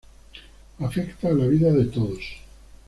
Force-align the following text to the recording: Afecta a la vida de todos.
Afecta 0.79 1.27
a 1.29 1.33
la 1.33 1.45
vida 1.45 1.71
de 1.71 1.85
todos. 1.85 2.23